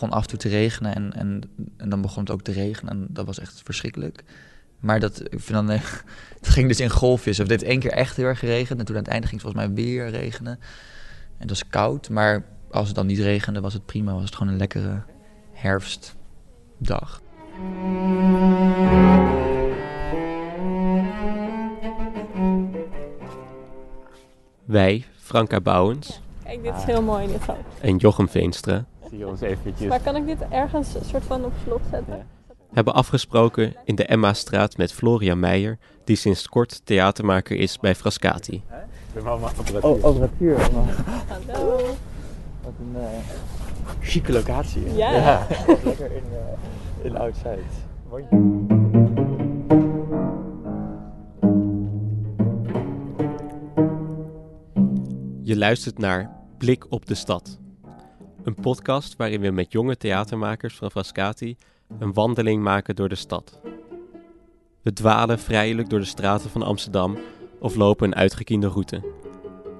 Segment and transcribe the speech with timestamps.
[0.00, 1.42] begon af en toe te regenen en, en,
[1.76, 2.92] en dan begon het ook te regenen.
[2.92, 4.24] En dat was echt verschrikkelijk.
[4.80, 6.02] Maar dat, ik vind dan, het
[6.54, 7.40] ging dus in golfjes.
[7.40, 8.78] Of dit één keer echt heel erg geregend.
[8.78, 10.52] En toen aan het einde ging het volgens mij weer regenen.
[10.52, 12.08] En het was koud.
[12.08, 14.12] Maar als het dan niet regende, was het prima.
[14.12, 15.02] Was het gewoon een lekkere
[15.52, 17.20] herfstdag.
[24.64, 27.56] Wij, Franka Bouwens Kijk, dit is heel mooi dit ook.
[27.80, 29.88] en Jochem Veenstra Zie je ons eventjes.
[29.88, 32.26] Maar kan ik dit ergens een soort van op slot zetten?
[32.72, 38.62] hebben afgesproken in de Emma-straat met Florian Meijer, die sinds kort theatermaker is bij Frascati.
[39.14, 39.84] De mama apparatuur.
[39.84, 40.60] Oh, apparatuur.
[41.46, 41.76] Hallo.
[42.62, 43.06] Wat een uh,
[44.00, 44.82] chique locatie.
[44.84, 44.96] hè?
[44.96, 45.46] Ja.
[45.84, 47.64] lekker in, uh, in Oud-Zuid.
[55.42, 57.58] Je luistert naar Blik op de Stad.
[58.48, 61.56] Een podcast waarin we met jonge theatermakers van Frascati
[61.98, 63.60] een wandeling maken door de stad.
[64.82, 67.18] We dwalen vrijelijk door de straten van Amsterdam
[67.60, 69.02] of lopen een uitgekiende route.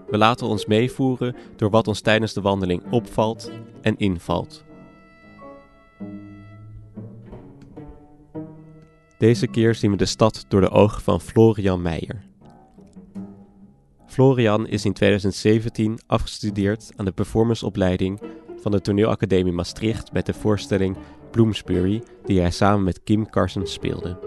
[0.07, 4.65] We laten ons meevoeren door wat ons tijdens de wandeling opvalt en invalt.
[9.19, 12.23] Deze keer zien we de stad door de ogen van Florian Meijer.
[14.07, 18.21] Florian is in 2017 afgestudeerd aan de performanceopleiding
[18.61, 20.97] van de Toneelacademie Maastricht met de voorstelling
[21.31, 24.19] Bloomsbury, die hij samen met Kim Carson speelde.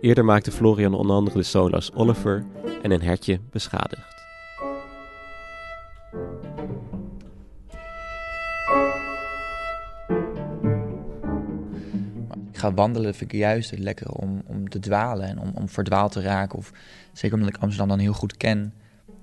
[0.00, 2.46] Eerder maakte Florian onder andere de solo's Oliver
[2.82, 4.18] en Een hertje beschadigd.
[12.52, 16.20] Ga wandelen vind ik juist lekker om, om te dwalen en om, om verdwaald te
[16.20, 16.58] raken.
[16.58, 16.72] Of,
[17.12, 18.74] zeker omdat ik Amsterdam dan heel goed ken,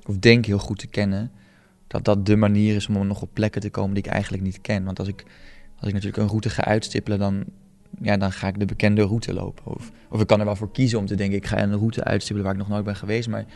[0.05, 1.31] of denk heel goed te kennen,
[1.87, 4.61] dat dat de manier is om nog op plekken te komen die ik eigenlijk niet
[4.61, 4.83] ken.
[4.83, 5.23] Want als ik,
[5.79, 7.43] als ik natuurlijk een route ga uitstippelen, dan,
[8.01, 9.65] ja, dan ga ik de bekende route lopen.
[9.65, 12.03] Of, of ik kan er wel voor kiezen om te denken, ik ga een route
[12.03, 13.29] uitstippelen waar ik nog nooit ben geweest.
[13.29, 13.47] Maar ik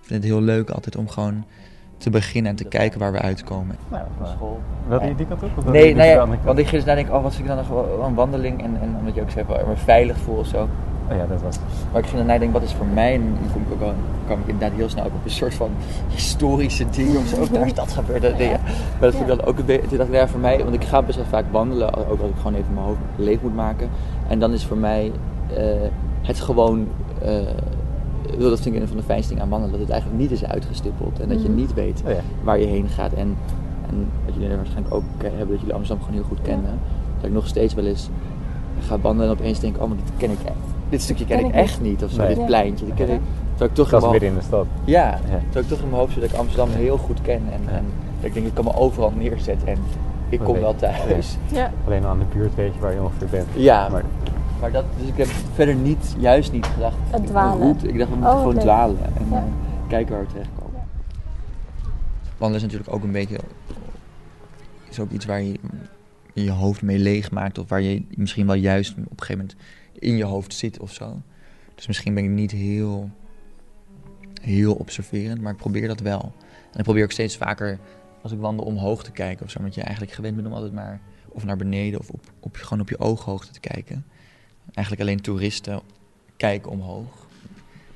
[0.00, 1.44] vind het heel leuk altijd om gewoon
[1.96, 3.76] te beginnen en te kijken waar we uitkomen.
[3.90, 4.60] Nou, school.
[4.88, 5.58] Wil je die kant op?
[5.58, 7.68] Of Nee, nou ja, want ik ging dus nadenken, oh, wat vind ik dan nog
[7.68, 8.62] wel een wandeling?
[8.62, 10.68] En, en omdat je ook zei, waar ik me veilig voel of zo.
[11.10, 11.64] Oh ja, dat was het.
[11.92, 13.14] Maar ik ging wat is voor mij?
[13.14, 13.94] En dan kom ik ook
[14.26, 15.70] kwam ik inderdaad heel snel ook op een soort van
[16.08, 17.52] historische ding of zo.
[17.52, 18.38] Daar is dat gebeurd.
[18.38, 18.48] Ja.
[18.50, 18.60] Maar
[19.00, 20.84] dat vind ik dan ook een beetje, toen dacht ik, ja, voor mij, want ik
[20.84, 23.88] ga best wel vaak wandelen, ook als ik gewoon even mijn hoofd leeg moet maken.
[24.28, 25.12] En dan is voor mij
[25.56, 25.64] eh,
[26.22, 26.88] het gewoon,
[27.22, 27.30] eh,
[28.38, 30.44] dat vind ik een van de fijnste dingen aan wandelen, dat het eigenlijk niet is
[30.44, 31.20] uitgestippeld.
[31.20, 32.20] En dat je niet weet Oh ja.
[32.42, 33.12] waar je heen gaat.
[33.12, 33.36] En,
[33.88, 36.78] en wat jullie waarschijnlijk ook eh, hebben, dat jullie Amsterdam gewoon heel goed kennen.
[37.16, 38.08] Dat ik nog steeds wel eens
[38.80, 40.79] ga wandelen en opeens denk ik, oh, maar dit ken ik echt.
[40.90, 42.34] Dit stukje ken, Ken ik ik echt niet, of zo, Nee.
[42.34, 42.86] dit pleintje.
[42.86, 44.66] Dat ken ik, terwijl ik toch Dat is midden in de stad.
[44.84, 45.18] ja, Ja.
[45.42, 47.42] terwijl ik toch in mijn hoofd zit dat ik Amsterdam heel goed ken.
[47.52, 47.84] En, en
[48.16, 49.78] dat ik denk, ik kan me overal neerzetten en
[50.28, 51.36] ik kom wel thuis.
[51.52, 51.72] Ja.
[51.86, 53.46] Alleen aan de buurt weet je waar je ongeveer bent.
[53.54, 54.04] Ja, Maar
[54.60, 56.96] maar dat, dus ik heb verder niet, juist niet gedacht.
[57.10, 57.58] Het ik- dwalen.
[57.62, 57.88] route.
[57.88, 58.62] Ik dacht, we moeten Oh, gewoon leuk.
[58.62, 59.36] dwalen en Ja.
[59.36, 59.42] eh,
[59.88, 60.80] kijken waar we terechtkomen.
[62.38, 63.36] Wandelen is natuurlijk ook een beetje,
[64.88, 65.58] is ook iets waar je
[66.32, 67.58] je, je hoofd mee leeg maakt.
[67.58, 69.56] Of waar je misschien wel juist op een gegeven moment
[69.98, 71.22] in je hoofd zit of zo.
[71.74, 73.10] Dus misschien ben ik niet heel,
[74.40, 76.32] heel observerend, maar ik probeer dat wel.
[76.72, 77.78] En ik probeer ook steeds vaker,
[78.22, 79.60] als ik wandel, omhoog te kijken of zo.
[79.60, 82.80] Want je eigenlijk gewend bent om altijd maar of naar beneden of op, op, gewoon
[82.80, 84.04] op je ooghoogte te kijken.
[84.72, 85.80] Eigenlijk alleen toeristen
[86.36, 87.28] kijken omhoog.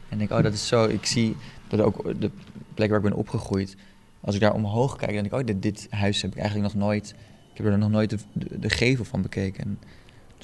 [0.08, 0.84] En denk, oh, dat is zo.
[0.84, 1.36] Ik zie
[1.68, 2.30] dat ook de
[2.74, 3.76] plek waar ik ben opgegroeid.
[4.20, 6.74] Als ik daar omhoog kijk, dan denk ik, oh, dit, dit huis heb ik eigenlijk
[6.74, 7.14] nog nooit.
[7.50, 9.64] Ik heb er nog nooit de, gevel van bekeken.
[9.64, 9.78] En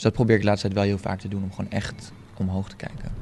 [0.00, 2.12] dus dat probeer ik de laatste tijd wel heel vaak te doen, om gewoon echt
[2.36, 3.12] omhoog te kijken.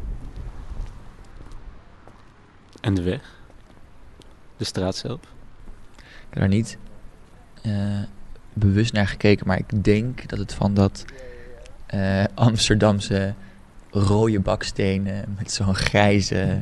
[2.80, 3.40] En de weg?
[4.56, 5.20] De straat zelf?
[5.96, 6.78] Ik heb daar niet
[7.62, 8.02] eh,
[8.52, 11.04] bewust naar gekeken, maar ik denk dat het van dat
[11.86, 13.34] eh, Amsterdamse
[13.90, 16.60] rode bakstenen met zo'n grijze,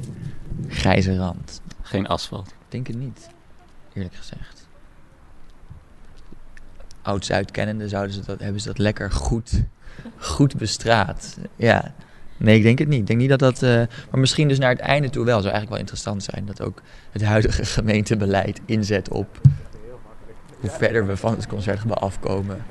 [0.69, 1.61] grijze rand.
[1.83, 2.49] Geen asfalt.
[2.49, 3.29] Ik denk het niet,
[3.93, 4.69] eerlijk gezegd.
[7.03, 9.65] Oud-Zuid kennende zouden ze dat, hebben ze dat lekker goed,
[10.19, 11.39] goed bestraat.
[11.57, 11.95] Ja,
[12.37, 13.01] nee, ik denk het niet.
[13.01, 13.63] Ik denk niet dat dat...
[13.63, 15.41] eh, maar misschien dus naar het einde toe wel.
[15.41, 19.41] Zou eigenlijk wel interessant zijn dat ook het huidige gemeentebeleid inzet op...
[20.61, 22.65] hoe verder we van het concertgebouw afkomen,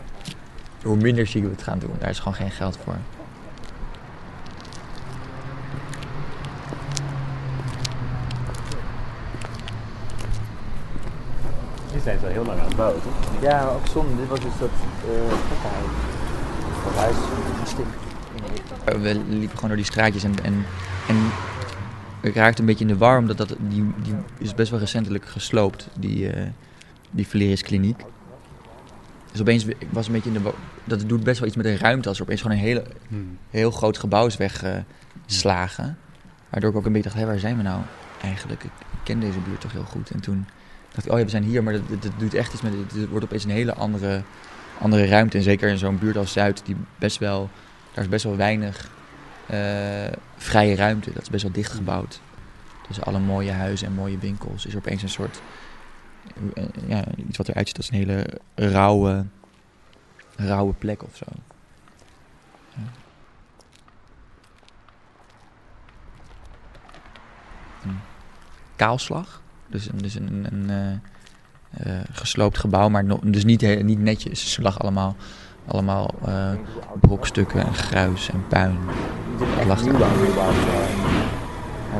[0.83, 1.95] hoe minder chic we het gaan doen.
[1.99, 2.97] Daar is gewoon geen geld voor.
[11.95, 13.41] die zijn zo heel lang aan het bouwen, toch?
[13.41, 14.15] Ja, maar ook zonde.
[14.15, 14.75] Dit was dus dat
[15.09, 15.31] uh,
[16.93, 17.15] huis
[17.63, 17.95] stinkt.
[19.01, 20.65] We liepen gewoon door die straatjes en, en,
[21.07, 21.17] en
[22.21, 25.25] ik raakte een beetje in de war, omdat dat, die, die is best wel recentelijk
[25.25, 26.47] gesloopt, die, eh
[27.11, 27.95] die.
[29.31, 30.51] Dus opeens, ik was een beetje in de...
[30.83, 33.37] Dat doet best wel iets met de ruimte als er opeens gewoon een hele, Hmm.
[33.49, 35.97] heel groot gebouw is weggeslagen.
[36.49, 37.81] Waardoor ik ook een beetje dacht, hé, waar zijn we nou
[38.21, 38.63] eigenlijk?
[38.63, 40.09] Ik, ik ken deze buurt toch heel goed.
[40.09, 40.45] En toen
[40.93, 42.73] dacht ik, oh ja, we zijn hier, maar dat, dat, dat doet echt iets met...
[42.73, 44.21] Het wordt opeens een hele andere,
[44.79, 45.37] andere ruimte.
[45.37, 47.49] En zeker in zo'n buurt als Zuid, die best wel...
[47.93, 48.89] Daar is best wel weinig
[49.47, 51.13] eh, vrije ruimte.
[51.13, 52.21] Dat is best wel dicht gebouwd.
[52.87, 55.41] Tussen alle mooie huizen en mooie winkels is opeens een soort...
[56.53, 58.25] eh, ja, iets wat eruit ziet als een hele
[58.55, 59.25] rauwe,
[60.35, 61.25] rauwe plek of zo.
[67.83, 67.99] Een
[68.75, 69.41] kaalslag.
[69.67, 70.97] Dus, een- dus een, een eh, eh,
[72.11, 74.53] gesloopt gebouw, maar no- dus niet, niet netjes.
[74.53, 75.15] Ze lag allemaal,
[75.67, 76.49] allemaal eh,
[77.01, 78.77] brokstukken en gruis en puin.
[79.39, 79.85] Het lag er.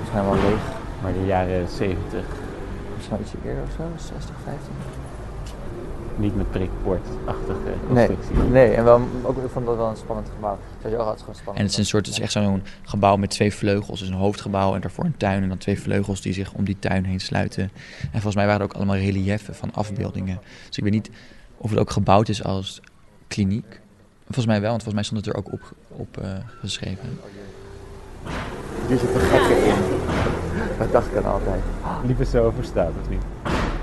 [0.03, 0.61] Is wel leeg.
[1.01, 2.25] Maar de jaren 70,
[2.95, 5.04] Misschien ietsje eerder of zo, 60, 50.
[6.17, 7.57] Niet met prikpoortachtige
[7.89, 8.43] Nee, constructie.
[8.51, 10.57] nee, en wel, ook, ik vond dat wel een spannend gebouw.
[10.81, 11.57] Sowieso had het gewoon spannend.
[11.57, 13.99] En het is een soort, het is echt zo'n gebouw met twee vleugels.
[13.99, 15.41] Dus een hoofdgebouw en daarvoor een tuin.
[15.43, 17.63] En dan twee vleugels die zich om die tuin heen sluiten.
[18.01, 20.39] En volgens mij waren er ook allemaal relieffen van afbeeldingen.
[20.67, 21.09] Dus ik weet niet
[21.57, 22.81] of het ook gebouwd is als
[23.27, 23.79] kliniek.
[24.25, 26.29] Volgens mij wel, want volgens mij stond het er ook op, op eh,
[26.59, 27.19] geschreven.
[28.87, 29.73] Hier zitten gekken in.
[30.79, 31.61] Dat dacht ik dan altijd.
[32.05, 33.21] Liepen zo over straat, of niet?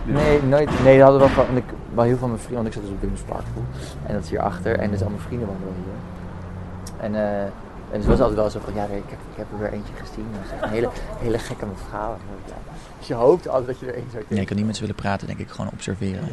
[0.04, 0.82] Nee, nooit.
[0.84, 1.56] Nee, dat hadden we wel van.
[1.56, 1.64] Ik,
[1.94, 3.64] wel heel veel van mijn vrienden, want ik zat dus op Wim's Parkpool.
[4.06, 4.78] En dat is hierachter.
[4.78, 7.04] En dus al mijn vrienden wel hier.
[7.04, 9.46] En, eh, en dus het was altijd wel zo van, ja, ik heb, ik heb
[9.52, 10.26] er weer eentje gezien.
[10.32, 12.16] Dat is echt een hele, hele gekke mevrouw.
[12.98, 14.80] Dus je hoopt altijd dat je er één zou Nee, ik kan niet met ze
[14.80, 15.50] willen praten, denk ik.
[15.50, 16.28] Gewoon observeren.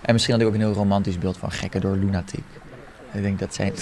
[0.00, 2.44] En misschien had ik ook een heel romantisch beeld van gekken door lunatic.
[3.12, 3.72] Ik denk, dat, zijn,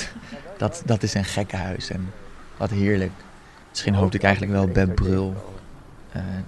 [0.56, 1.90] dat, dat is een gekkenhuis.
[1.90, 2.12] En
[2.56, 3.12] wat heerlijk.
[3.70, 5.34] Misschien hoopte ik eigenlijk wel Beb Brul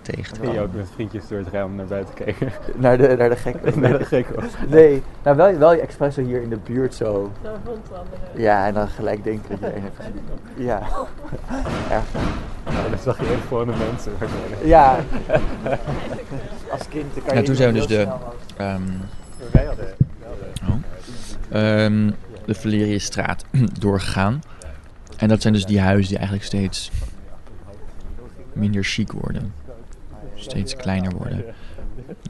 [0.02, 2.52] tegen te Ging je ook met vriendjes door het raam naar buiten kijken?
[2.76, 4.44] Naar de, naar de gekken.
[4.68, 7.32] nee, nou wel, wel expres zo hier in de buurt zo.
[7.64, 8.18] Rondwandelen.
[8.34, 10.66] Ja, en dan gelijk denken dat je er een hebt gezien.
[10.66, 10.78] Ja,
[11.90, 12.04] erg.
[12.64, 14.12] Nou, dan zag je echt gewone mensen.
[14.64, 14.98] Ja.
[16.70, 17.40] Als kind kan je...
[17.40, 18.08] Ja, toen zijn we dus de,
[18.56, 18.82] ehm,
[19.52, 19.86] Wij hadden...
[20.20, 20.84] wij hadden-
[21.52, 22.10] oh, ehm,
[22.44, 23.44] de Valeriusstraat
[23.80, 24.42] doorgegaan.
[25.16, 26.90] En dat zijn dus die huizen die eigenlijk steeds
[28.56, 29.52] minder chic worden.
[30.34, 31.44] Steeds kleiner worden.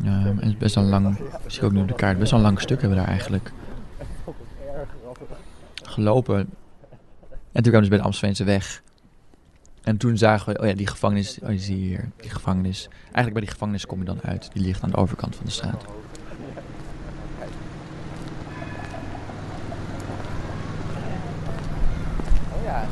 [0.05, 2.41] Ehm, en het is best wel lang, zie ook nu op de kaart, best wel
[2.41, 3.53] lang stuk hebben we daar eigenlijk
[5.83, 6.39] gelopen.
[7.53, 8.83] En toen kwamen dus bij de Amstelveense weg.
[9.83, 12.89] En toen zagen we, oh ja, die gevangenis, oh je hier, die gevangenis.
[13.03, 14.51] Eigenlijk bij die gevangenis kom je dan uit.
[14.53, 15.85] Die ligt aan de overkant van de straat.
[22.53, 22.85] Oh ja,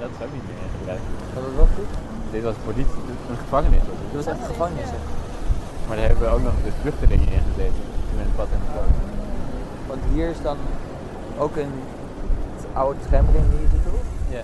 [0.00, 1.02] Dat is ook niet meer ingebruikt.
[1.34, 1.92] dat was wel goed.
[2.30, 3.00] Dit was politie,
[3.30, 3.78] een gevangenis.
[3.78, 4.12] was het.
[4.12, 5.00] Dat was echt een gevangenis, hè.
[5.86, 7.82] Maar daar hebben we ook nog de vluchtelingen in gezeten.
[8.08, 8.60] Toen in het pad en.
[9.86, 10.56] Want hier is dan
[11.38, 11.72] ook een
[12.72, 14.04] oude tramring die je ziet, toch?
[14.30, 14.42] Ja.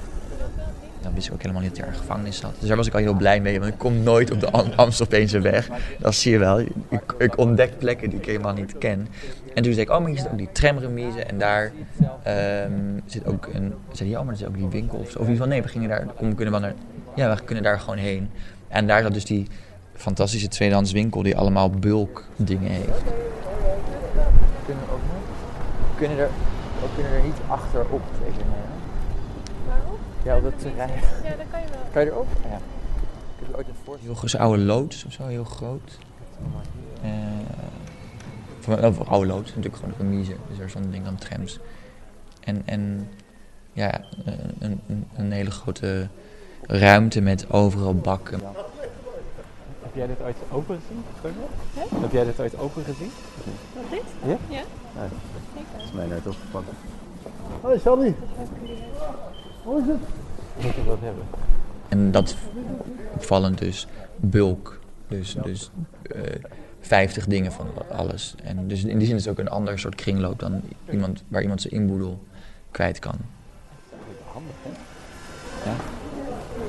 [1.03, 2.55] Dan wist ik ook helemaal niet dat er een gevangenis zat.
[2.59, 4.73] Dus daar was ik al heel blij mee, want ik kom nooit op de Am-
[4.77, 5.69] Amstelveense weg.
[5.99, 6.61] Dat zie je wel.
[6.61, 9.09] Ik, ik ontdek plekken die ik helemaal niet ken.
[9.55, 11.73] En toen zei ik, oh, maar hier zit ook die tramremise en daar
[12.23, 12.73] ehm,
[13.07, 13.75] zit ook een...
[13.93, 15.19] Zei die, oh, maar er zit ook die winkel of zo.
[15.19, 16.75] Of in ieder geval, nee, we gingen daar, we kunnen wel naar...
[17.15, 18.31] Ja, we kunnen daar gewoon heen.
[18.69, 19.47] En daar zat dus die
[19.95, 23.03] fantastische tweedehands winkel die allemaal bulk dingen heeft.
[24.65, 25.97] Kunnen we ook nog?
[25.97, 26.29] Kunnen er,
[26.81, 28.55] we kunnen er niet achterop tekenen?
[29.67, 29.99] Waarom?
[30.23, 30.91] Ja, op dat terrein.
[31.23, 31.83] Ja, dat kan je wel.
[31.93, 32.29] Kan je erop?
[32.49, 32.57] Ja.
[32.57, 34.07] Ik heb ooit een voorstel.
[34.07, 35.99] Heel groot, oude loods of zo, heel groot.
[37.03, 37.11] Eh
[38.61, 40.37] voor, oh, voor oude loods, natuurlijk gewoon een remise.
[40.49, 41.59] Dus er zo'n ding aan trams.
[42.41, 43.09] En, en
[43.73, 44.01] ja,
[44.59, 46.09] een, een, een hele grote
[46.71, 48.41] ruimte met overal bakken.
[49.81, 51.05] Heb jij dit ooit open gezien?
[52.01, 53.11] Heb jij dit ooit open gezien?
[53.75, 54.03] Wat dit?
[54.25, 54.37] Ja?
[54.49, 54.63] Ja.
[54.97, 55.09] Nee.
[55.77, 56.67] Dat is mij nooit opgevallen.
[57.61, 58.13] Hoi Sandy.
[59.65, 61.25] Moet je dat hebben?
[61.89, 62.37] En dat
[63.15, 63.87] opvallend dus
[64.17, 64.79] bulk.
[65.09, 65.71] Dus, dus
[66.03, 66.45] eh
[66.81, 68.35] 50 dingen van alles.
[68.43, 71.43] En dus in die zin is het ook een ander soort kringloop dan iemand, waar
[71.43, 72.25] iemand zijn inboedel
[72.71, 73.15] kwijt kan.
[74.33, 74.71] Handig, hè?
[75.71, 75.77] Ja.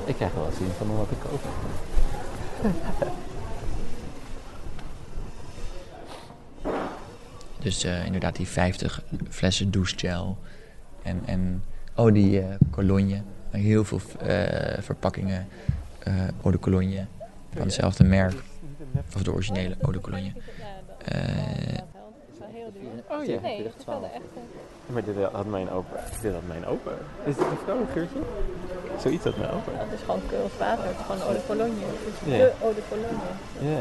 [0.04, 1.40] Ik krijg wel zien van wat ik koop.
[7.58, 10.38] Dus eh, inderdaad die 50 flessen douchegel.
[11.02, 11.64] En, en
[11.96, 13.22] oh, die eh cologne.
[13.50, 15.46] Heel veel eh, verpakkingen
[15.98, 17.06] eh eau de cologne.
[17.52, 18.34] Van hetzelfde merk.
[19.14, 20.32] Of de originele eau de cologne.
[20.32, 20.32] Ja,
[20.86, 21.22] dat, Eh,
[21.76, 22.16] dat helpt.
[22.26, 23.18] Het is wel heel duur.
[23.18, 23.40] Oh ja.
[23.40, 23.84] Nee, het
[24.86, 25.96] Maar dit had mijn opa.
[26.22, 26.90] Dit had mijn opa.
[27.24, 28.18] Is dit een vrouwengeurtje?
[29.00, 29.70] Zoiets had mijn opa.
[29.78, 30.84] Dat is gewoon Keuls water.
[30.84, 31.84] Het is gewoon eau de cologne.
[31.86, 32.38] Het is Ja.
[32.38, 33.74] de eau de cologne.
[33.74, 33.80] Ja.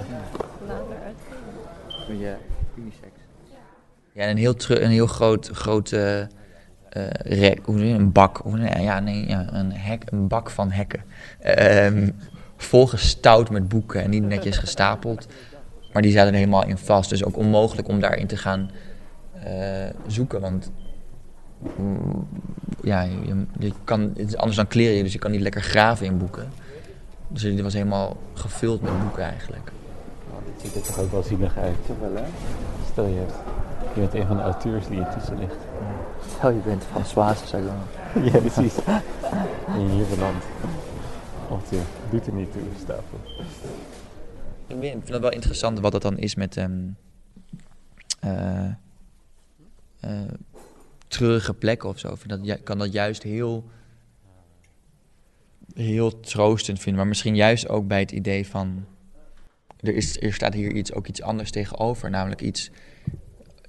[0.68, 2.20] Later uit.
[2.20, 2.36] Je
[2.76, 3.12] unisex.
[4.14, 6.22] Ja, een heel, tru- een heel groot, groot eh,
[7.24, 10.50] rek, hoe zeg je, een bak, of nee, ja, nee, ja, een, hek, een bak
[10.50, 11.04] van hekken.
[11.40, 12.10] Ehm
[12.58, 15.28] volgestouwd met boeken en niet netjes gestapeld.
[15.94, 18.72] Maar die zaten er helemaal in vast, dus ook onmogelijk om daarin te gaan
[19.44, 19.54] eh,
[20.08, 20.42] zoeken.
[20.42, 20.72] Want
[22.84, 26.06] ja, je, je kan, het is anders dan kleren, dus je kan niet lekker graven
[26.06, 26.50] in boeken.
[27.28, 29.72] Dus dit was helemaal gevuld met boeken eigenlijk.
[30.30, 31.76] Nou, dit ziet er toch ook wel zielig uit.
[31.86, 32.24] Toch wel, hè?
[32.92, 33.34] Stel je hebt,
[33.94, 35.56] je bent een van de auteurs die intussen ligt.
[36.38, 38.24] Stel je bent Françoise, zou ik dan...
[38.32, 38.76] ja, precies.
[40.16, 40.46] belandt.
[41.50, 43.20] Of je doet er niet toe, stapel.
[44.68, 46.66] Ik vind het wel interessant wat dat dan is met eh,
[51.12, 52.12] treurige plekken of zo.
[52.12, 53.70] Ik vind dat, kan dat juist heel,
[55.74, 56.96] heel troostend vinden.
[57.00, 58.86] Maar misschien juist ook bij het idee van...
[59.80, 62.10] Er, is, er staat hier iets, ook iets anders tegenover.
[62.10, 62.72] Namelijk iets,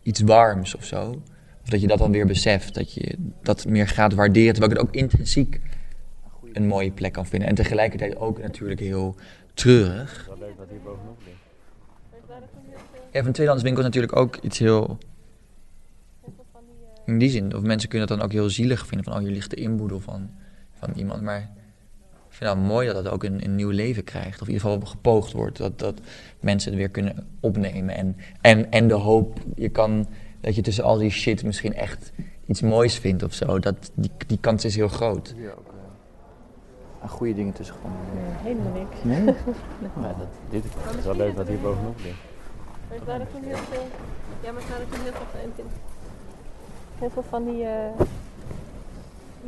[0.03, 1.23] iets warms of zo.
[1.63, 2.75] Of dat je dat dan weer beseft.
[2.75, 4.55] Dat je dat meer gaat waarderen.
[4.55, 5.61] Terwijl ik het ook intrinsiek
[6.53, 7.49] een mooie plek kan vinden.
[7.49, 9.17] En tegelijkertijd ook natuurlijk heel
[9.55, 10.25] treurig.
[10.27, 11.41] Wel leuk dat hier bovenop ligt.
[13.13, 14.99] Ja, van tweedehandswinkel is natuurlijk ook iets heel...
[17.07, 19.05] In die zin, of mensen kunnen dat dan ook heel zielig vinden.
[19.05, 20.31] Van, oh, hier ligt de inboedel van,
[20.73, 21.23] van iemand.
[21.23, 21.41] Maar
[22.29, 24.41] ik vind het mooi dat dat ook een, een nieuw leven krijgt.
[24.41, 25.59] Of in ieder geval gepoogd wordt.
[25.59, 26.01] Dat, dat
[26.41, 27.97] mensen het weer kunnen opnemen.
[27.97, 30.07] En, en, en de hoop, je kan,
[30.41, 32.13] dat je tussen al die shit misschien echt
[32.47, 33.59] iets moois vindt of zo.
[33.59, 35.35] Dat, die, die kans is heel groot.
[35.37, 35.75] Hier ook
[37.03, 38.01] uh, goede dingen tussen gevonden.
[38.15, 39.05] Nee, helemaal niks.
[39.05, 39.25] Nee?
[40.03, 40.65] Maar dat, dit
[40.99, 42.17] is wel leuk dat hier bovenop ligt.
[42.89, 43.87] Maar waren toen heel veel...
[44.43, 45.67] Ja, maar waren toen heel veel.
[47.03, 47.65] Heel veel van die...
[47.65, 48.01] eh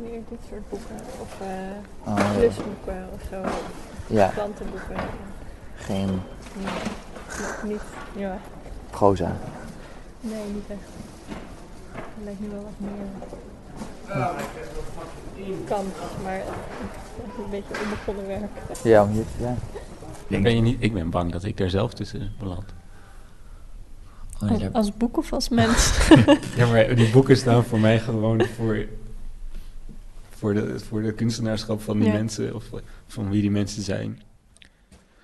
[0.01, 0.95] meer dit soort boeken.
[1.21, 1.47] Of eh
[2.07, 2.17] Oh,
[2.85, 3.07] ja.
[3.13, 3.41] of zo.
[4.15, 4.95] ja, Plantenboeken.
[5.75, 6.05] geen
[6.55, 6.65] Nee,
[7.63, 7.81] niet- niet...
[8.15, 8.37] Ja,
[8.89, 9.31] proza.
[10.21, 10.79] nee, niet echt.
[11.95, 13.07] Er lijkt nu wel wat meer...
[15.67, 15.87] Kans,
[16.23, 16.39] maar
[17.43, 18.51] een beetje onbegonnen werk.
[18.83, 19.55] Ja, om ja.
[20.27, 22.73] Ben je niet, ik ben bang dat ik daar zelf tussen beland.
[24.41, 26.07] Oh, Als boek of als mens?
[26.57, 28.85] Ja, maar die boeken staan voor mij gewoon voor,
[30.29, 32.13] voor, de, voor de kunstenaarschap van die Ja.
[32.13, 32.55] mensen.
[32.55, 32.65] Of
[33.07, 34.21] van wie die mensen zijn.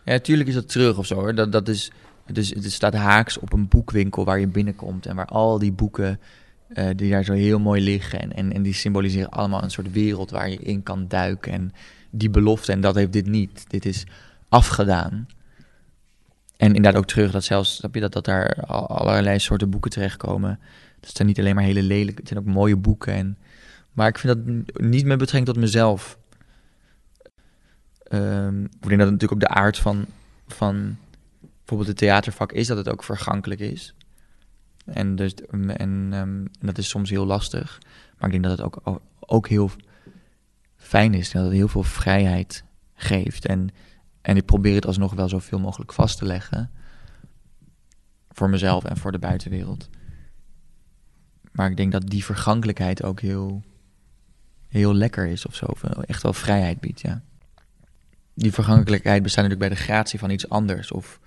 [0.05, 1.35] Ja, natuurlijk is dat terug of zo hoor.
[1.35, 1.91] Dat, dat is,
[2.25, 5.71] het, is, het staat haaks op een boekwinkel waar je binnenkomt en waar al die
[5.71, 6.19] boeken
[6.67, 8.21] eh, die daar zo heel mooi liggen.
[8.21, 11.51] En, en, en die symboliseren allemaal een soort wereld waar je in kan duiken.
[11.51, 11.71] En
[12.09, 13.65] die belofte, en dat heeft dit niet.
[13.69, 14.03] Dit is
[14.49, 15.27] afgedaan.
[16.61, 19.91] En inderdaad ook terug dat zelfs, snap je, dat, dat daar al- allerlei soorten boeken
[19.91, 20.59] terechtkomen.
[20.99, 23.13] Het zijn niet alleen maar hele lelijke, het zijn ook mooie boeken.
[23.13, 23.37] En,
[23.91, 26.17] maar ik vind dat niet met betrekking tot mezelf.
[28.03, 30.05] Ehm, ik denk dat het natuurlijk ook de aard van,
[30.47, 30.97] van
[31.39, 33.95] bijvoorbeeld het theatervak is dat het ook vergankelijk is.
[34.85, 37.79] En, dus, ehm, en dat is soms heel lastig.
[38.17, 39.71] Maar ik denk dat het ook, ook heel
[40.75, 41.31] fijn is.
[41.31, 42.63] Dat het heel veel vrijheid
[42.93, 43.45] geeft.
[43.45, 43.69] En,
[44.21, 46.71] en ik probeer het alsnog wel zoveel mogelijk vast te leggen.
[48.29, 49.89] Voor mezelf en voor de buitenwereld.
[51.51, 53.63] Maar ik denk dat die vergankelijkheid ook heel,
[54.67, 55.65] heel lekker is of zo.
[56.05, 57.21] Echt wel vrijheid biedt, ja
[58.33, 60.91] die vergankelijkheid bestaat natuurlijk bij de gratie van iets anders.
[60.91, 61.19] Of,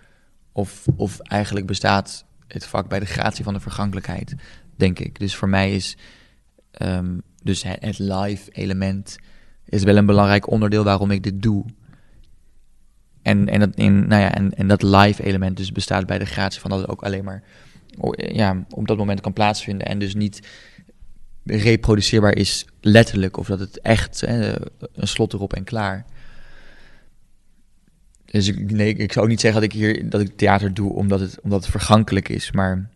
[0.52, 4.34] of, of eigenlijk bestaat het vak bij de gratie van de vergankelijkheid,
[4.76, 5.18] denk ik.
[5.18, 5.96] Dus voor mij is
[6.70, 9.16] ehm, dus het, het live element
[9.64, 11.64] is wel een belangrijk onderdeel waarom ik dit doe.
[13.24, 16.24] En, en, dat, in, nou ja, en, en dat live element dus bestaat bij de
[16.24, 17.42] gratie van dat het ook alleen maar
[18.16, 19.86] ja, op dat moment kan plaatsvinden.
[19.86, 20.48] En dus niet
[21.44, 23.36] reproduceerbaar is letterlijk.
[23.36, 24.54] Of dat het echt hè,
[24.92, 26.04] een slot erop en klaar.
[28.24, 30.92] Dus ik, nee, ik zou ook niet zeggen dat ik hier dat ik theater doe
[30.92, 32.52] omdat het, omdat het vergankelijk is.
[32.52, 32.90] Maar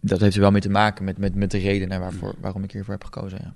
[0.00, 2.72] dat heeft er wel mee te maken met, met, met de redenen waarvoor, waarom ik
[2.72, 3.38] hiervoor heb gekozen.
[3.42, 3.54] Ja.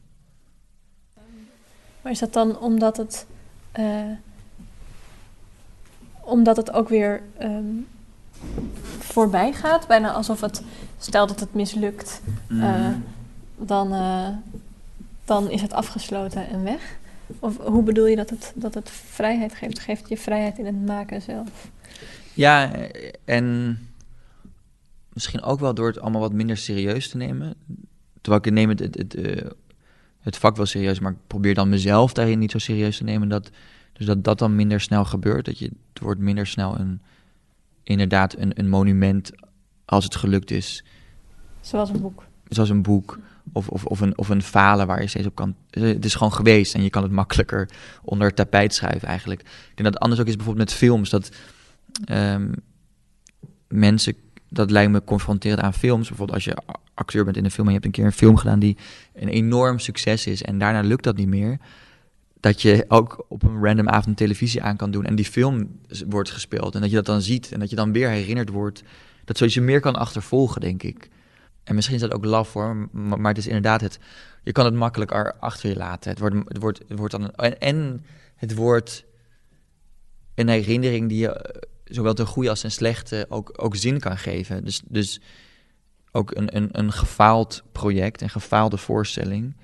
[2.02, 3.26] Maar is dat dan omdat het,
[3.72, 4.10] eh,
[6.26, 7.64] omdat het ook weer ehm,
[8.98, 9.86] voorbij gaat?
[9.86, 10.62] Bijna alsof het,
[10.98, 12.88] stel dat het mislukt, eh,
[13.56, 14.28] dan, eh,
[15.24, 16.96] dan is het afgesloten en weg?
[17.38, 19.78] Of hoe bedoel je dat het, dat het vrijheid geeft?
[19.78, 21.68] Geeft je vrijheid in het maken zelf?
[22.34, 22.70] Ja,
[23.24, 23.78] en
[25.12, 27.54] misschien ook wel door het allemaal wat minder serieus te nemen.
[28.20, 29.50] Terwijl ik neem het, het, het, eh,
[30.20, 33.28] het vak wel serieus, maar ik probeer dan mezelf daarin niet zo serieus te nemen.
[33.28, 33.50] Dat,
[33.96, 35.44] dus dat dat dan minder snel gebeurt.
[35.44, 37.00] Dat je, het wordt minder snel een,
[37.82, 39.32] inderdaad een, een monument
[39.84, 40.84] als het gelukt is.
[41.60, 42.24] Zoals een boek.
[42.48, 43.18] Zoals een boek
[43.52, 45.54] of, of, of, een, of een falen waar je steeds op kan.
[45.70, 47.68] Het is gewoon geweest en je kan het makkelijker
[48.02, 49.40] onder het tapijt schuiven eigenlijk.
[49.40, 51.10] Ik denk dat het anders ook is bijvoorbeeld met films.
[51.10, 51.30] Dat
[52.04, 52.52] ehm,
[53.68, 54.14] mensen,
[54.48, 56.08] dat lijkt me confronterend aan films.
[56.08, 56.56] Bijvoorbeeld als je
[56.94, 58.76] acteur bent in een film en je hebt een keer een film gedaan die
[59.14, 61.58] een enorm succes is en daarna lukt dat niet meer,
[62.40, 66.30] dat je ook op een random avond televisie aan kan doen en die film wordt
[66.30, 68.82] gespeeld en dat je dat dan ziet en dat je dan weer herinnerd wordt,
[69.24, 71.08] dat zoiets je meer kan achtervolgen, denk ik.
[71.64, 73.98] En misschien is dat ook laf hoor, maar, het is inderdaad het,
[74.42, 76.10] je kan het makkelijk achter je laten.
[76.10, 79.04] Het wordt, het wordt, het wordt dan, en, en het wordt
[80.34, 84.18] een herinnering die je eh, zowel ten goede als ten slechte ook, ook zin kan
[84.18, 84.64] geven.
[84.64, 85.20] Dus, dus
[86.12, 89.56] ook een, een, een gefaald project, een gefaalde voorstelling,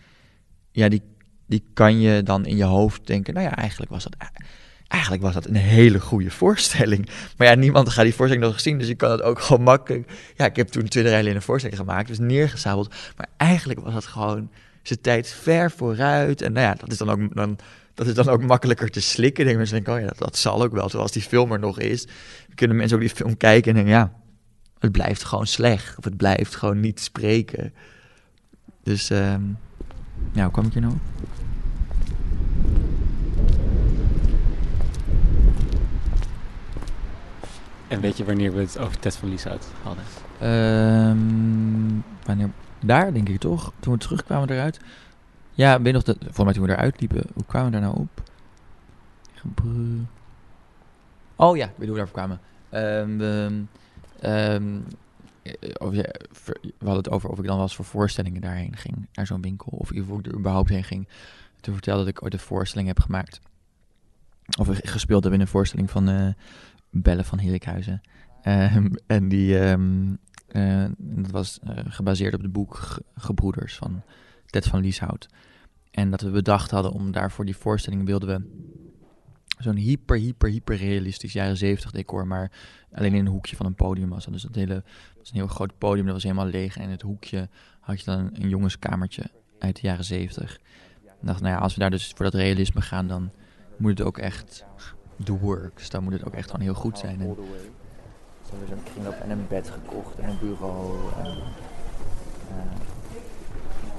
[0.70, 1.02] ja, die,
[1.46, 4.16] die kan je dan in je hoofd denken, nou ja, eigenlijk was dat,
[4.88, 7.08] eigenlijk was dat een hele goede voorstelling.
[7.36, 10.10] Maar ja, niemand gaat die voorstelling nog gezien, dus je kan het ook gewoon makkelijk...
[10.36, 12.94] Ja, ik heb toen Tweede in een voorstelling gemaakt, dus neergezabeld.
[13.16, 14.50] Maar eigenlijk was dat gewoon
[14.82, 16.42] zijn tijd ver vooruit.
[16.42, 17.58] En nou ja, dat is dan ook, dan,
[17.94, 19.44] dat is dan ook makkelijker te slikken.
[19.44, 21.78] Denk mensen denken, oh ja, dat, dat zal ook wel, zoals die film er nog
[21.78, 22.06] is.
[22.54, 24.12] kunnen mensen ook die film kijken en denken, ja,
[24.78, 25.98] het blijft gewoon slecht.
[25.98, 27.74] Of het blijft gewoon niet spreken.
[28.82, 29.58] Dus, um,
[30.32, 30.94] ja, hoe kwam ik hier nou?
[37.88, 40.04] En weet je wanneer we het over Ted van Lieshout hadden?
[40.50, 42.50] Um, wanneer?
[42.80, 43.72] Daar, denk ik toch?
[43.80, 44.80] Toen we terugkwamen eruit.
[45.50, 47.98] Ja, weet nog, dat, volgens mij toen we eruit liepen, hoe kwamen we daar nou
[47.98, 48.22] op?
[51.36, 52.40] Oh ja, hoe we daarvoor kwamen.
[52.74, 53.68] Um,
[54.24, 54.84] um,
[55.42, 59.42] we hadden het over of ik dan wel eens voor voorstellingen daarheen ging, naar zo'n
[59.42, 59.72] winkel.
[59.72, 61.08] Of of ik er überhaupt heen ging.
[61.60, 63.40] Toen vertelde dat ik ooit een voorstelling heb gemaakt.
[64.58, 66.28] Of gespeeld heb in een voorstelling van uh,
[66.90, 68.00] Bellen van Herikhuizen.
[68.44, 70.18] Um, en die, um,
[70.48, 74.02] uh, dat was gebaseerd op het boek Gebroeders van
[74.46, 75.28] Ted van Lieshout.
[75.90, 78.70] En dat we bedacht hadden om daarvoor die voorstelling wilden we
[79.62, 82.50] zo'n hyper, hyper, hyper realistisch jaren zeventig decor, maar
[82.92, 84.26] alleen in een hoekje van een podium was.
[84.26, 84.82] Dus dat hele
[85.18, 86.76] was een heel groot podium, dat was helemaal leeg.
[86.76, 87.48] En in het hoekje
[87.80, 90.54] had je dan een, een jongenskamertje uit de jaren zeventig.
[91.02, 93.30] Ik dacht, nou ja, als we daar dus voor dat realisme gaan, dan
[93.76, 94.64] moet het ook echt
[95.24, 95.76] the work.
[95.76, 97.20] Dus dan moet het ook echt gewoon heel goed zijn.
[97.20, 97.34] En,
[98.42, 100.98] zo hebben zo'n kringloop en een bed gekocht en een bureau.
[101.18, 101.36] En,
[102.48, 102.62] uh,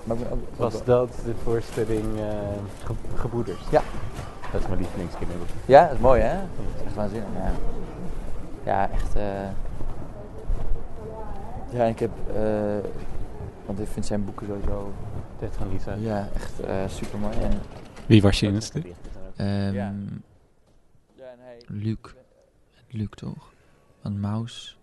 [0.03, 2.29] maar ook, Was dat de voorstelling uh,
[2.83, 3.61] ge Gebroeders?
[3.71, 3.83] Ja.
[4.53, 5.45] Dat is mijn lievelingskinderen.
[5.65, 6.35] Ja, dat is mooi hè?
[6.35, 7.29] Dat is echt waanzinnig.
[7.33, 7.51] Ja,
[8.63, 9.15] ja echt.
[9.15, 9.49] Uh,
[11.71, 12.11] ja, ik heb.
[13.65, 14.93] want ik vind zijn boeken sowieso.
[15.39, 15.93] Ted van Lisa.
[15.93, 17.37] Ja, echt super mooi.
[17.37, 17.51] En,
[18.05, 18.85] Wie was je in het stuk?
[19.37, 19.93] Um, ja.
[21.67, 21.97] Luc.
[22.87, 23.53] Luc toch?
[24.01, 24.77] Van Maus.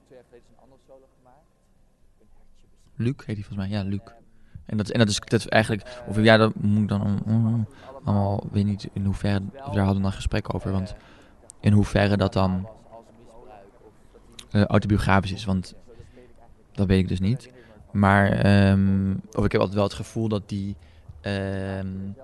[2.94, 3.68] Luc heet hij volgens mij.
[3.68, 4.19] Ja, Luc.
[4.70, 7.20] En dat, en dat, is, eigenlijk, of ja, dat moet ik dan
[8.04, 10.94] allemaal, weet niet in hoeverre, daar hadden we dan gesprek over, want
[11.60, 12.68] in hoeverre dat dan
[14.52, 15.74] uh, autobiografisch is, want
[16.72, 17.50] dat weet ik dus niet.
[17.90, 20.76] Maar, um, of ik heb altijd wel het gevoel dat die,
[21.22, 22.16] um,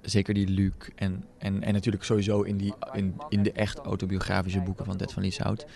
[0.00, 4.60] zeker die Luc en, en, en natuurlijk sowieso in, die, in, in de echt autobiografische
[4.60, 5.66] boeken van Ted van Lieshout.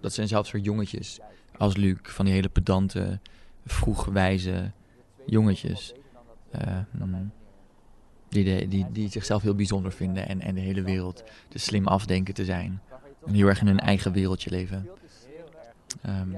[0.00, 1.18] Dat zijn zelfs voor jongetjes
[1.56, 3.18] als Luc, van die hele pedante,
[3.64, 4.72] vroegwijze
[5.26, 5.94] jongetjes.
[6.54, 7.10] Uh,
[8.28, 11.86] die, de, die, die zichzelf heel bijzonder vinden en, en de hele wereld te slim
[11.86, 12.80] afdenken te zijn.
[13.26, 14.88] En heel erg in hun eigen wereldje leven.
[16.06, 16.36] Um,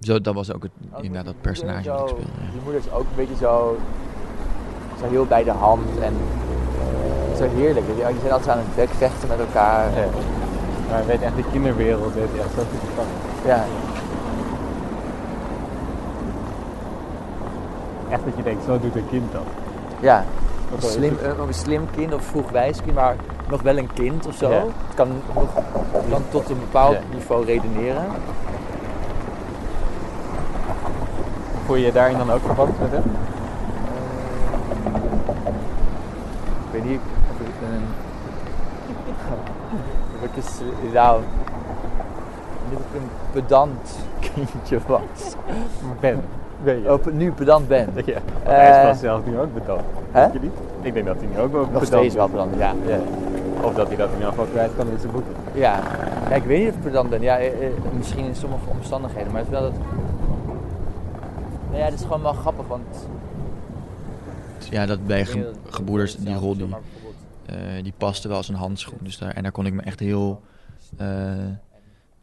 [0.00, 2.50] zo, dat was ook het, inderdaad dat personage dat ik speelde.
[2.52, 3.78] Die moeder is ook een beetje zo,
[4.98, 6.14] zo heel bij de hand en
[7.36, 7.86] zo heerlijk.
[7.86, 9.98] Je zijn altijd aan het vechten met elkaar.
[9.98, 10.08] Ja.
[10.88, 13.06] Maar weet echt de kinderwereld weet echt zo goed van.
[13.44, 13.64] Ja.
[18.08, 19.42] Echt dat je denkt, zo doet een kind dat.
[20.00, 20.24] Ja.
[20.74, 23.16] Een slim, een, een slim kind of vroegwijs kind, maar
[23.48, 24.50] nog wel een kind of zo.
[24.50, 24.64] Ja.
[24.86, 25.48] Het kan nog
[26.10, 27.00] kan tot een bepaald ja.
[27.14, 28.04] niveau redeneren.
[31.66, 33.02] Voel je je daarin dan ook verband met hem?
[36.66, 37.84] ik weet niet of ik een.
[40.16, 40.36] of ik
[40.82, 40.92] een.
[40.92, 41.20] Nou.
[42.72, 43.98] Of ik een pedant
[44.34, 45.34] kindje was.
[46.00, 46.22] Ben.
[46.64, 46.92] Ben je?
[46.92, 47.88] Oh, nu pedant ben.
[48.04, 48.18] Ja.
[48.42, 49.80] hij is pas zelf nu ook pedant.
[50.10, 50.24] Hè?
[50.24, 50.52] Je niet?
[50.82, 52.74] Ik denk dat hij nu ook wel Nog pedant steeds wel pedant, ja.
[52.86, 52.98] ja.
[53.62, 55.32] Of dat hij dat in ieder geval kwijt kan in zijn boeken.
[55.52, 55.82] Ja.
[56.28, 57.22] ja, ik weet niet of ik pedant ben.
[57.22, 57.50] Ja, eh,
[57.96, 59.78] misschien in sommige omstandigheden, maar het is wel dat.
[61.66, 63.08] Nou ja, het is gewoon wel grappig, want.
[64.70, 68.98] Ja, dat bij ge gebroeders, die rol, die, uh, die paste wel als een handschoen.
[69.00, 70.40] Dus daar, en daar kon ik me echt heel
[71.00, 71.08] uh,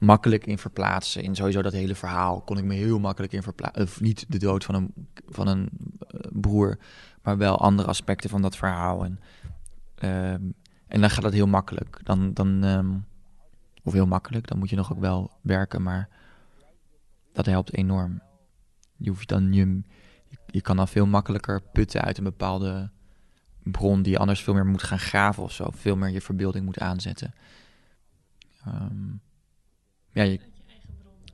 [0.02, 1.24] makkelijk in verplaatsen.
[1.24, 3.84] In sowieso dat hele verhaal kon ik me heel makkelijk in verplaatsen.
[3.84, 4.94] Of niet de dood van een,
[5.28, 6.78] van een uh, broer,
[7.22, 9.06] maar wel andere aspecten van dat verhaal.
[9.06, 9.20] En,
[10.88, 12.00] en dan gaat het heel makkelijk.
[12.04, 13.06] Dan, dan, um,
[13.84, 16.10] of heel makkelijk, dan moet je nog ook wel werken, maar
[17.34, 18.22] dat helpt enorm.
[18.98, 19.82] je hoeft dan je,
[20.48, 22.90] je kan dan veel makkelijker putten uit een bepaalde
[23.64, 25.68] bron die je anders veel meer moet gaan graven of zo.
[25.72, 27.34] Veel meer je verbeelding moet aanzetten.
[28.66, 29.10] Ehm,
[30.12, 30.40] ja, je,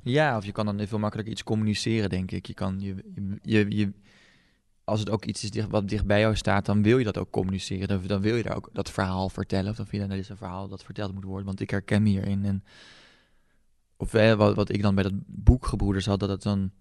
[0.01, 2.45] ja, of je kan dan veel makkelijker iets communiceren, denk ik.
[2.45, 2.95] Je kan je,
[3.41, 3.91] je, je,
[4.83, 7.31] als het ook iets is wat dicht bij jou staat, dan wil je dat ook
[7.31, 7.87] communiceren.
[7.87, 9.69] Dan, dan wil je daar ook dat verhaal vertellen.
[9.69, 11.45] Of dan vind je dat dit is een verhaal dat verteld moet worden.
[11.45, 12.45] Want ik herken me hierin.
[12.45, 12.63] En,
[13.97, 16.71] of wat, wat ik dan bij dat boek Gebroeders had, dat het dan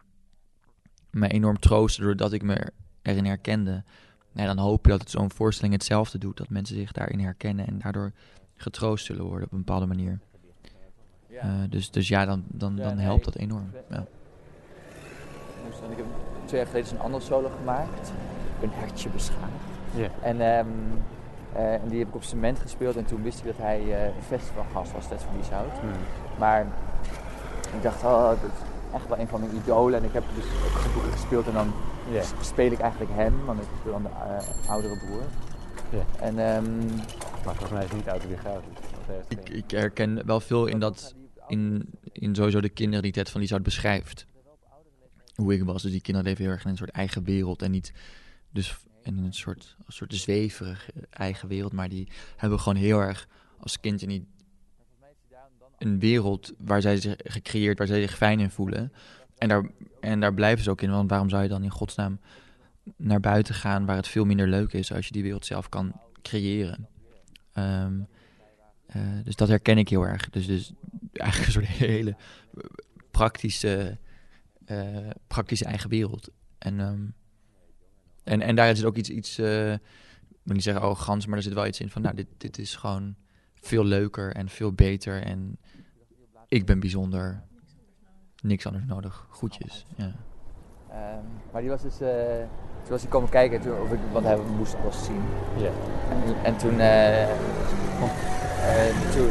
[1.11, 3.85] me enorm troostte doordat ik me erin herkende.
[4.33, 6.37] Nee, dan hoop je dat het zo'n voorstelling hetzelfde doet.
[6.37, 8.13] Dat mensen zich daarin herkennen en daardoor
[8.55, 10.21] getroost zullen worden op een bepaalde manier.
[11.45, 13.71] Uh, dus, dus ja, dan, dan, dan helpt dat enorm.
[13.91, 14.05] Ja.
[15.91, 16.07] Ik heb
[16.45, 18.13] twee jaar geleden een andere solo gemaakt.
[18.63, 19.51] Een hertje beschadigd.
[19.95, 20.09] Ja.
[20.23, 21.03] En, um,
[21.57, 22.97] uh, en die heb ik op cement gespeeld.
[22.97, 25.79] En toen wist ik dat hij uh, festivalgast was, Ted van Lieshout.
[25.81, 25.91] Hmm.
[26.39, 26.67] Maar
[27.77, 29.99] ik dacht, oh, dat is echt wel een van mijn idolen.
[29.99, 31.73] En ik heb dus ook gespeeld en dan
[32.11, 32.23] Ja.
[32.41, 33.45] speel ik eigenlijk hem.
[33.45, 35.23] Want ik speel dan de uh, oudere broer.
[35.91, 36.25] Ja.
[36.25, 36.87] En um,
[37.45, 38.79] Maar volgens mij is het niet autobiografisch.
[39.29, 41.15] ik, ik herken wel veel in dat,
[41.47, 44.27] in, in sowieso de kinderen die Ted van Lieshout beschrijft.
[45.35, 47.71] Hoe ik was, dus die kinderen leven heel erg in een soort eigen wereld en
[47.71, 47.93] niet
[48.51, 53.29] dus in een soort, een soort zweverig eigen wereld, maar die hebben gewoon heel erg
[53.59, 54.27] als kind in
[55.79, 58.93] een wereld waar zij zich gecreëerd, waar zij zich fijn in voelen.
[59.39, 62.21] En daar, en daar blijven ze ook in, want waarom zou je dan in godsnaam
[62.97, 66.01] naar buiten gaan waar het veel minder leuk is als je die wereld zelf kan
[66.23, 66.89] creëren.
[67.53, 68.01] Ehm,
[68.87, 70.31] eh, dus dat herken ik heel erg.
[70.31, 70.73] Dus, dus
[71.13, 72.17] eigenlijk een soort hele
[73.11, 73.99] praktische,
[74.65, 76.31] eh, praktische eigen wereld.
[76.59, 77.05] En, ehm,
[78.25, 81.43] en, en daar is ook iets, iets eh, ik wil niet zeggen arrogants, maar er
[81.43, 83.15] zit wel iets in van, nou, dit, dit is gewoon
[83.55, 85.23] veel leuker en veel beter.
[85.23, 85.59] En
[86.49, 87.45] ik ben bijzonder.
[88.43, 89.27] Niks anders nodig.
[89.29, 89.87] Goedjes.
[89.97, 90.15] Ja.
[91.53, 94.83] maar die was dus, toen was hij komen kijken, toen, of ik wat hij moest
[94.83, 95.23] pas zien.
[95.57, 95.71] Ja.
[96.11, 97.29] En, en toen, eh,
[98.67, 99.31] eh, toen,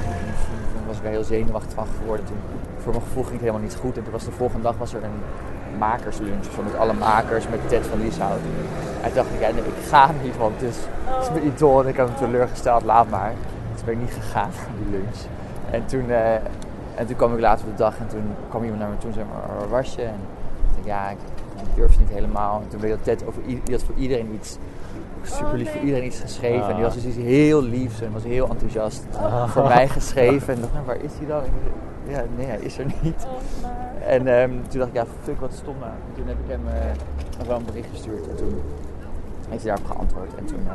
[0.88, 2.26] was ik er heel zenuwachtig van geworden.
[2.26, 2.38] Toen,
[2.78, 3.98] voor mijn gevoel ging het helemaal niet goed.
[3.98, 5.20] En toen was de volgende dag was er een
[5.78, 8.40] makerslunch zo met alle makers, met Ted van Lieshout.
[9.02, 11.46] En toen dacht ik, ja, nee, ik ga niet, want het is, het is mijn
[11.46, 13.34] idool en ik heb hem teleurgesteld, laat maar.
[13.76, 15.18] Toen ben ik niet gegaan naar die lunch.
[15.72, 16.34] En toen, eh,
[16.96, 19.10] en toen kwam ik later op de dag en toen kwam iemand naar me toe
[19.10, 20.02] en zei, maar waar was je?
[20.02, 20.20] En
[20.58, 21.18] toen dacht ik, ja, ik,
[21.62, 22.62] ik durf niet helemaal.
[22.64, 24.58] En toen weet dat Ted over, i- die had voor iedereen iets
[25.28, 26.70] super lief voor iedereen iets geschreven.
[26.70, 29.06] En die was dus iets heel liefs en was heel enthousiast
[29.48, 30.48] voor mij geschreven.
[30.48, 31.40] En ik dacht, nou, waar is hij dan?
[31.40, 33.28] En ik dacht, ja, nee, hij is er niet.
[34.08, 35.92] En ehm, toen dacht ik, ja, fuck, wat stom nou.
[35.92, 38.28] En toen heb ik hem eh, nog wel een bericht gestuurd.
[38.28, 38.62] En toen
[39.50, 40.36] heeft hij daarop geantwoord.
[40.36, 40.74] En toen, eh,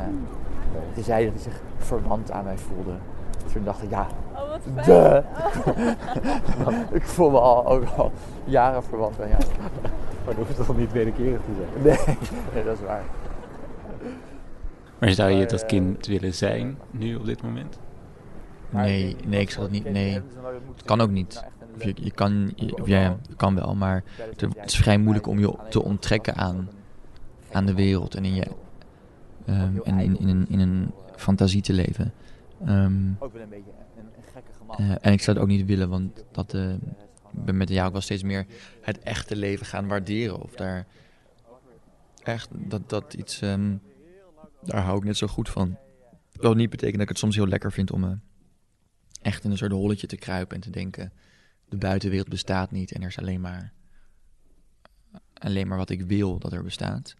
[0.94, 2.92] toen zei hij dat hij zich verwant aan mij voelde.
[3.52, 4.06] Toen dacht ik, ja,
[4.40, 5.16] Oh, wat duh.
[6.98, 8.12] ik voel me al, ook al
[8.44, 9.42] jaren verwant aan jou.
[10.24, 11.82] Maar dat hoeft toch niet wederkerig te zijn?
[11.82, 12.16] Nee,
[12.54, 13.02] nee, dat is waar.
[15.00, 17.78] Maar zou je dat kind willen zijn nu op dit moment?
[18.70, 19.84] Nee, nee, ik zal het niet.
[19.84, 21.44] Nee, het kan ook niet.
[21.74, 25.26] Of je, je kan, je, of ja, je kan wel, maar het, is vrij moeilijk
[25.26, 26.68] om je te onttrekken aan,
[27.52, 28.46] aan de wereld en in je
[29.46, 32.12] ehm, en in, in, een, in een fantasie te leven.
[32.66, 34.78] Ehm, Ook wel een beetje een, een gekke gemak.
[34.78, 36.72] eh, en ik zou het ook niet willen, want dat eh,
[37.32, 38.46] ik ben met de jaren ook wel steeds meer
[38.80, 40.42] het echte leven gaan waarderen.
[40.42, 40.86] Of daar
[42.22, 43.74] echt dat, dat iets, ehm,
[44.62, 45.79] daar hou ik net zo goed van.
[46.33, 48.18] Dat niet betekent dat ik het soms heel lekker vind om me
[49.23, 51.12] echt in een soort holletje te kruipen en te denken:
[51.68, 53.73] de buitenwereld bestaat niet en er is alleen maar,
[55.35, 57.14] alleen maar wat ik wil dat er bestaat.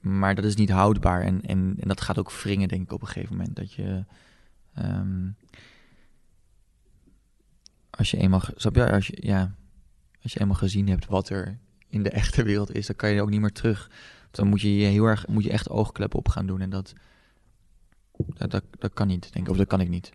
[0.00, 3.06] Maar dat is niet houdbaar en, en, dat gaat ook wringen, denk ik, op een
[3.06, 3.56] gegeven moment.
[3.56, 4.04] Dat je.
[4.74, 5.28] ehm,
[7.90, 9.54] als je eenmaal, snap je, als je, ja,
[10.22, 13.22] als je eenmaal gezien hebt wat er in de echte wereld is, dan kan je
[13.22, 13.90] ook niet meer terug.
[14.38, 16.92] Dan moet je je heel erg, moet je echt oogkleppen op gaan doen en dat,
[18.16, 20.10] dat, dat, dat kan niet, denk ik, of dat kan ik niet.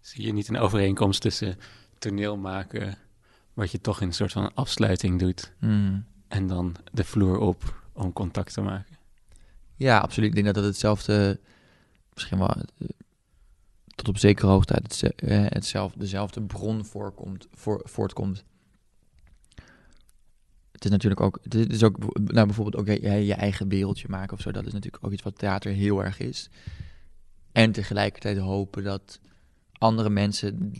[0.00, 1.58] Zie je niet een overeenkomst tussen
[1.98, 2.98] toneel maken,
[3.54, 6.04] wat je toch in een soort van afsluiting doet, Hmm.
[6.28, 8.96] en dan de vloer op om contact te maken?
[9.76, 10.28] Ja, absoluut.
[10.28, 11.40] Ik denk dat het hetzelfde,
[12.14, 12.88] misschien wel eh,
[13.94, 18.44] tot op zekere hoogte uit eh, hetzelfde, dezelfde bron voorkomt, voor, voortkomt.
[20.76, 24.42] Het is natuurlijk ook, het is- ook nou, bijvoorbeeld ook je, eigen wereldje maken of
[24.42, 24.52] zo.
[24.52, 26.50] Dat is natuurlijk ook iets wat theater heel erg is.
[27.52, 29.20] En tegelijkertijd hopen dat
[29.72, 30.72] andere mensen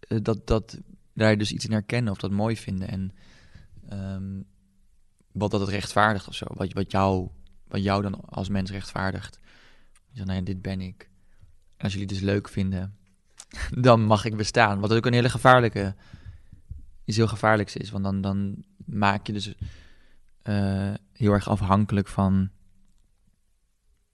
[0.00, 0.80] eh, dat, dat
[1.12, 2.88] daar dus iets in herkennen of dat mooi vinden.
[2.88, 3.12] En
[3.88, 4.40] ehm,
[5.32, 6.46] wat dat het rechtvaardigt of zo.
[6.48, 7.28] Wat, wat, jou,
[7.68, 9.38] wat jou dan als mens rechtvaardigt.
[9.92, 11.10] Je zegt, nou ja, dit ben ik.
[11.78, 12.96] Als jullie het dus leuk vinden,
[13.88, 14.80] dan mag ik bestaan.
[14.80, 15.94] Wat ook een hele gevaarlijke,
[17.04, 17.90] iets heel gevaarlijks is.
[17.90, 19.54] Want dan, dan maak je dus
[20.42, 22.50] eh, heel erg afhankelijk van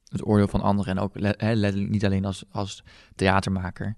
[0.09, 0.97] het oordeel van anderen.
[0.97, 1.15] En ook
[1.75, 3.97] niet alleen als, als theatermaker,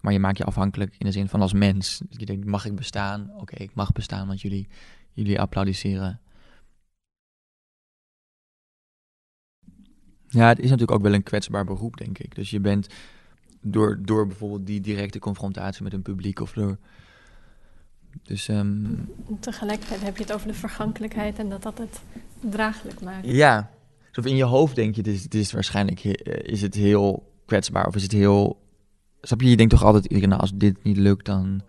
[0.00, 2.02] maar je maakt je afhankelijk in de zin van als mens.
[2.08, 3.30] Je denkt, mag ik bestaan?
[3.36, 4.68] Oké, ik mag bestaan, want jullie,
[5.12, 6.20] jullie applaudisseren.
[10.28, 12.34] Ja, het is natuurlijk ook wel een kwetsbaar beroep, denk ik.
[12.34, 12.88] Dus je bent
[13.60, 16.78] door, door bijvoorbeeld die directe confrontatie met een publiek of door.
[18.22, 18.84] Dus ehm,
[19.40, 22.00] Tegelijkertijd heb je het over de vergankelijkheid en dat dat het
[22.40, 23.26] draaglijk maakt.
[23.26, 23.70] ja,
[24.18, 27.32] of in je hoofd denk je, dit is, dit is waarschijnlijk eh, is het heel
[27.46, 28.60] kwetsbaar of is het heel.
[29.20, 29.50] Snap je?
[29.50, 31.62] Je denkt toch altijd, nou, als dit niet lukt, dan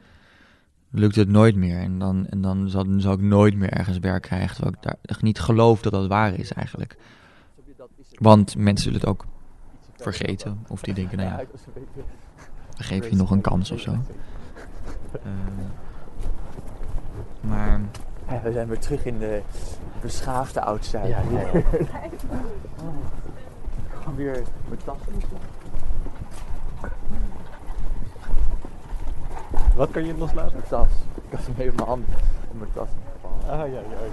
[0.92, 1.80] lukt het nooit meer.
[1.80, 4.56] En dan, en dan zal, dan zal ik nooit meer ergens werk krijgen.
[4.56, 6.98] Terwijl ik daar echt niet geloof dat dat waar is eigenlijk.
[8.20, 9.26] Want mensen zullen het ook
[9.96, 10.66] vergeten.
[10.68, 11.38] Of die denken, nou ja,
[12.76, 13.92] dan geef je nog een kans of zo.
[15.14, 15.68] Ehm,
[17.42, 17.80] maar
[18.30, 19.42] Ja, we zijn weer terug in de
[20.02, 21.08] beschaafde oud-Zuid.
[21.08, 21.60] Ja, ja, ja.
[21.60, 21.80] Ik
[24.04, 24.98] ga weer mijn tas.
[29.76, 30.52] Wat kan je loslaten?
[30.54, 30.88] Mijn tas.
[31.30, 32.06] Ik had hem even in mijn hand
[32.52, 32.88] op mijn tas.
[33.50, 34.12] Ah ja, ja, ja.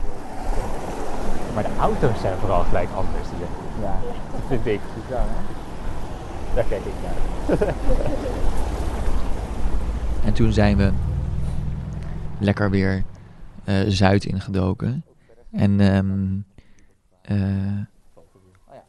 [1.55, 3.47] Maar de auto's zijn vooral gelijk anders hier.
[3.85, 3.95] Ja,
[4.33, 4.81] Dat vind ik.
[5.09, 5.25] ja hè?
[6.55, 7.69] Daar kijk ik naar.
[10.25, 10.93] En toen zijn we
[12.41, 13.05] lekker weer
[13.65, 15.05] eh, Zuid ingedoken.
[15.51, 16.39] En ehm,
[17.23, 17.81] eh,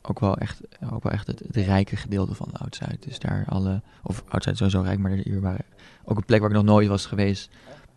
[0.01, 0.61] ook wel echt,
[0.91, 3.03] ook wel echt het, rijke gedeelte van Oud-Zuid.
[3.03, 5.65] Dus daar alle, of Oud-Zuid sowieso rijk, maar hier waren
[6.03, 7.49] ook een plek waar ik nog nooit was geweest.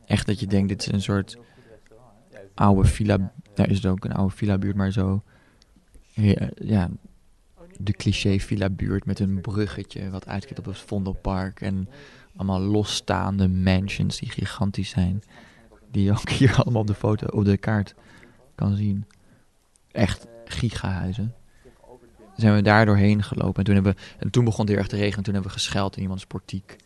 [0.07, 1.39] Echt dat je denkt, dit is een soort
[2.55, 5.23] oude villa, daar is het ook een oude villa buurt, maar zo,
[6.13, 6.91] ja, ja
[7.79, 11.89] de cliché villa buurt met een bruggetje wat uitkijkt op het Vondelpark en
[12.37, 15.23] allemaal losstaande mansions die gigantisch zijn.
[15.91, 17.95] Die je ook hier allemaal op de foto, op de kaart
[18.55, 19.07] kan zien.
[19.93, 21.35] Echt gigahuizen.
[22.37, 23.59] Zijn we daar doorheen gelopen.
[23.59, 25.25] En toen, hebben we, en toen begon het heel erg te regenen.
[25.25, 26.77] Toen hebben we gescheld in iemands portiek.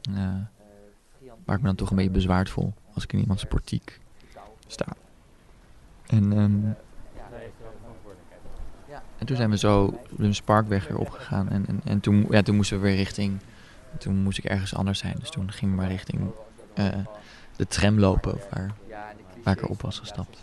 [0.00, 0.50] Ja,
[1.44, 2.74] waar ik me dan toch een beetje bezwaard voel.
[2.92, 4.00] Als ik in iemands portiek
[4.66, 4.86] sta.
[6.06, 6.74] En, ehm,
[9.18, 11.48] en toen zijn we zo de Sparkweg weer opgegaan.
[11.48, 13.38] En, en, en toen, ja, toen moesten we weer richting
[13.98, 15.16] toen moest ik ergens anders zijn.
[15.18, 16.30] Dus toen ging ik maar richting
[16.74, 16.88] eh,
[17.56, 18.74] de tram lopen waar,
[19.42, 20.38] waar ik erop was gestapt.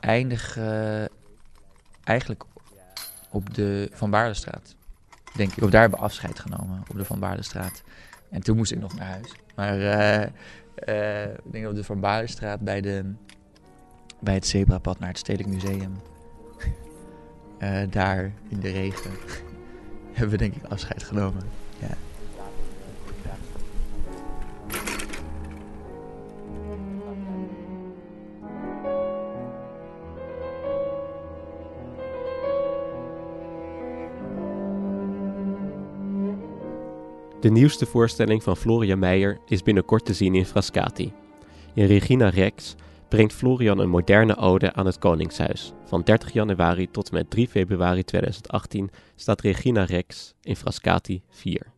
[0.00, 1.04] Eindig eh,
[2.04, 2.44] eigenlijk
[3.30, 4.74] op de Van Baarlestraat.
[5.34, 5.62] Denk ik.
[5.62, 6.82] Of daar hebben we afscheid genomen.
[6.90, 7.82] Op de Van Baarlestraat.
[8.30, 9.32] En toen moest ik nog naar huis.
[9.54, 9.80] Maar
[10.74, 13.14] eh, ik denk op de Van Baarlestraat bij, de,
[14.20, 15.96] bij het zebrapad naar het Stedelijk Museum.
[17.58, 19.10] Eh, daar in de regen
[20.12, 21.42] hebben we denk ik afscheid genomen.
[21.78, 21.96] Ja.
[37.40, 41.12] De nieuwste voorstelling van Florian Meijer is binnenkort te zien in Frascati.
[41.74, 42.74] In Regina Rex
[43.08, 45.72] brengt Florian een moderne ode aan het Koningshuis.
[45.84, 51.72] Van 30 januari tot en met 3 februari 2018 staat Regina Rex in Frascati 4.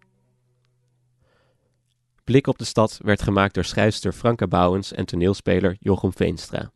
[2.25, 6.71] Blik op de stad werd gemaakt door schrijfster Franka Bouwens en toneelspeler Jochem Veenstra.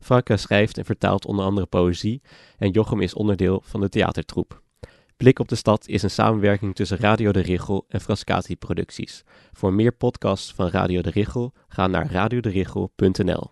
[0.00, 2.22] Franka schrijft en vertaalt onder andere poëzie
[2.58, 4.62] en Jochem is onderdeel van de theatertroep.
[5.16, 9.24] Blik op de stad is een samenwerking tussen Radio de Richel en Frascati Producties.
[9.52, 13.48] Voor meer podcasts van Radio de Richel ga naar radioderichel.nl.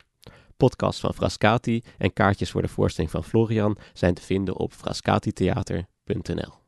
[0.63, 6.62] Podcasts van Frascati en kaartjes voor de voorstelling van Florian zijn te vinden op frascatitheater.nl.